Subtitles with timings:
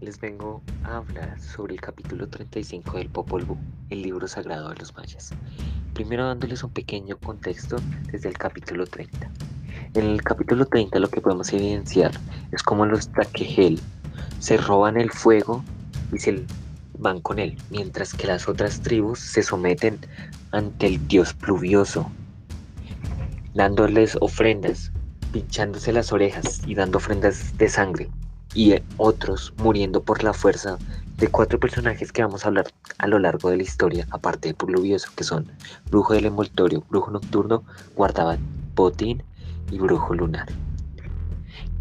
[0.00, 3.58] les vengo a hablar sobre el capítulo 35 del Popol Vuh,
[3.90, 5.30] el libro sagrado de los mayas.
[5.92, 7.76] Primero dándoles un pequeño contexto
[8.10, 9.30] desde el capítulo 30.
[9.94, 12.12] En el capítulo 30 lo que podemos evidenciar
[12.50, 13.78] es cómo los Taquejel
[14.38, 15.62] se roban el fuego
[16.12, 16.46] y se
[16.98, 19.98] van con él, mientras que las otras tribus se someten
[20.50, 22.10] ante el dios pluvioso,
[23.52, 24.92] dándoles ofrendas,
[25.32, 28.10] pinchándose las orejas y dando ofrendas de sangre
[28.54, 30.78] y otros muriendo por la fuerza
[31.16, 32.66] de cuatro personajes que vamos a hablar
[32.98, 35.46] a lo largo de la historia, aparte de Pluvioso, que son
[35.90, 37.62] Brujo del Envoltorio, Brujo Nocturno,
[38.74, 39.22] Botín
[39.70, 40.48] y Brujo Lunar.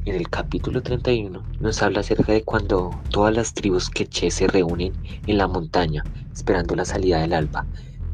[0.05, 4.93] En el capítulo 31 nos habla acerca de cuando todas las tribus queche se reúnen
[5.27, 7.65] en la montaña esperando la salida del alba,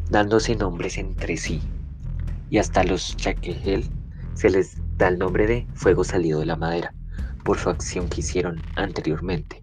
[0.10, 1.62] dándose nombres entre sí.
[2.50, 3.90] Y hasta los Chaquejel
[4.34, 6.95] se les da el nombre de fuego salido de la madera
[7.46, 9.62] por su acción que hicieron anteriormente.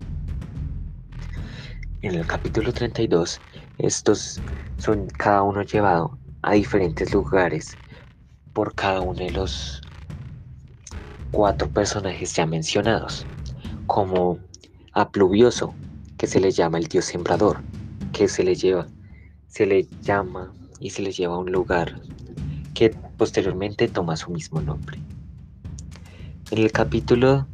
[2.00, 3.40] En el capítulo 32,
[3.78, 4.40] estos
[4.78, 7.76] son cada uno llevado a diferentes lugares
[8.52, 9.82] por cada uno de los
[11.32, 13.26] cuatro personajes ya mencionados,
[13.86, 14.38] como
[14.92, 15.74] a Pluvioso,
[16.18, 17.60] que se le llama el dios sembrador,
[18.12, 18.86] que se le lleva,
[19.48, 22.00] se le llama y se le lleva a un lugar
[22.74, 25.00] que posteriormente toma su mismo nombre.
[26.52, 27.48] En el capítulo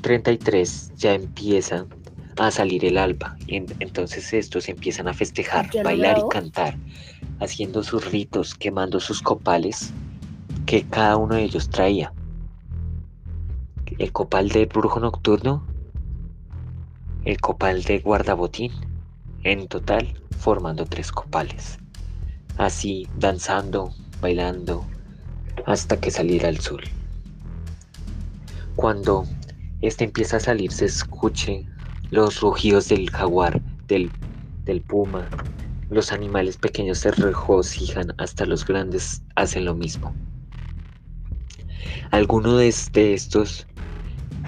[0.00, 1.86] 33 ya empieza
[2.36, 3.36] a salir el alba.
[3.48, 6.76] Entonces estos empiezan a festejar, bailar y cantar,
[7.40, 9.92] haciendo sus ritos, quemando sus copales
[10.66, 12.12] que cada uno de ellos traía.
[13.98, 15.66] El copal de brujo nocturno,
[17.24, 18.72] el copal de guardabotín,
[19.42, 21.78] en total formando tres copales.
[22.56, 24.84] Así danzando, bailando,
[25.66, 26.82] hasta que saliera el sol.
[28.76, 29.26] Cuando
[29.80, 31.66] este empieza a salir, se escuche
[32.10, 34.10] los rugidos del jaguar, del,
[34.64, 35.28] del puma.
[35.90, 40.14] Los animales pequeños se regocijan, hasta los grandes hacen lo mismo.
[42.10, 42.58] Algunos
[42.92, 43.66] de estos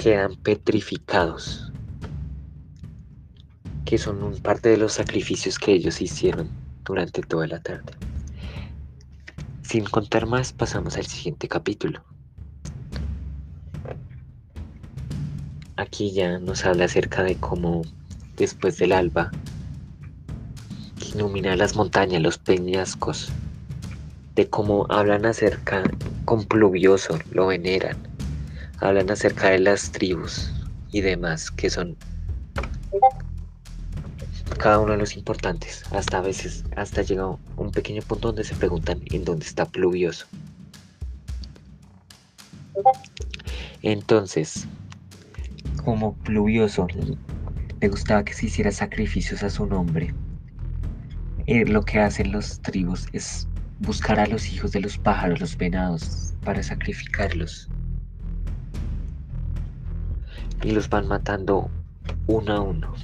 [0.03, 1.73] quedan petrificados,
[3.85, 6.51] que son parte de los sacrificios que ellos hicieron
[6.85, 7.93] durante toda la tarde.
[9.63, 12.03] Sin contar más, pasamos al siguiente capítulo.
[15.81, 17.81] Aquí ya nos habla acerca de cómo
[18.37, 19.31] después del alba
[21.15, 23.31] ilumina las montañas, los peñascos,
[24.35, 25.83] de cómo hablan acerca
[26.27, 27.97] con pluvioso, lo veneran,
[28.81, 30.53] hablan acerca de las tribus
[30.93, 31.97] y demás que son
[34.59, 35.85] cada uno de los importantes.
[35.93, 40.27] Hasta a veces, hasta llega un pequeño punto donde se preguntan en dónde está pluvioso.
[43.81, 44.67] Entonces,
[45.83, 46.87] como pluvioso,
[47.81, 50.15] le gustaba que se hiciera sacrificios a su nombre.
[51.47, 53.49] Eh, lo que hacen los tribus es
[53.81, 57.69] buscar a los hijos de los pájaros, los venados, para sacrificarlos.
[60.63, 61.71] Y los van matando
[62.27, 62.95] uno a uno.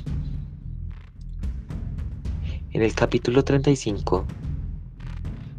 [2.73, 4.27] En el capítulo 35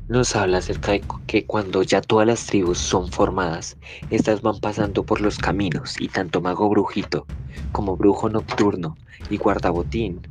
[0.07, 3.77] nos habla acerca de que cuando ya todas las tribus son formadas,
[4.09, 7.25] estas van pasando por los caminos y tanto mago brujito
[7.71, 8.95] como brujo nocturno
[9.29, 10.21] y guardabotín,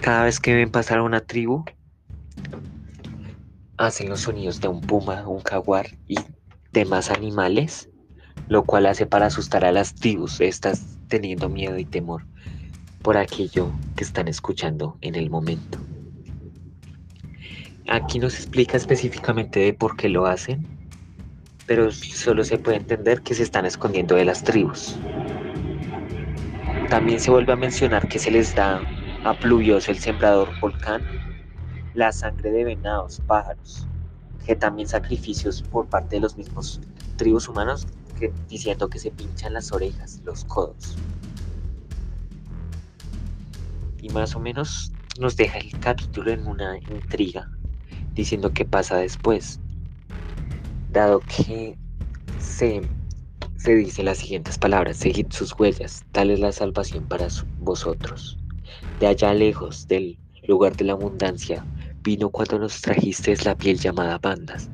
[0.00, 1.64] cada vez que ven pasar a una tribu,
[3.76, 6.16] hacen los sonidos de un puma, un jaguar y
[6.72, 7.88] demás animales,
[8.48, 12.26] lo cual hace para asustar a las tribus, estas teniendo miedo y temor
[13.02, 15.78] por aquello que están escuchando en el momento.
[17.90, 20.64] Aquí no se explica específicamente de por qué lo hacen,
[21.66, 24.96] pero solo se puede entender que se están escondiendo de las tribus.
[26.88, 28.80] También se vuelve a mencionar que se les da
[29.24, 31.02] a Pluvioso el sembrador volcán
[31.94, 33.88] la sangre de venados, pájaros,
[34.46, 36.80] que también sacrificios por parte de los mismos
[37.16, 37.88] tribus humanos
[38.48, 40.96] diciendo que se pinchan las orejas, los codos.
[44.00, 47.50] Y más o menos nos deja el capítulo en una intriga
[48.14, 49.60] diciendo qué pasa después,
[50.92, 51.76] dado que
[52.38, 52.82] se,
[53.56, 57.28] se dice las siguientes palabras, seguid sus huellas, tal es la salvación para
[57.60, 58.38] vosotros.
[58.98, 61.64] De allá lejos del lugar de la abundancia,
[62.02, 64.70] vino cuando nos trajisteis la piel llamada bandas,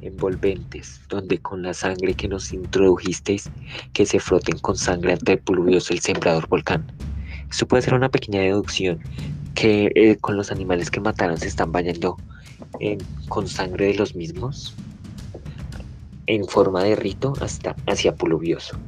[0.00, 3.50] envolventes, donde con la sangre que nos introdujisteis,
[3.92, 6.86] que se froten con sangre ante pluvioso el sembrador volcán.
[7.50, 9.00] Esto puede ser una pequeña deducción
[9.54, 12.16] que eh, con los animales que mataron se están bañando
[13.28, 14.74] con sangre de los mismos
[16.26, 18.78] en forma de rito hasta hacia pluvioso,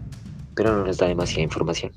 [0.55, 1.93] pero no nos da demasiada información.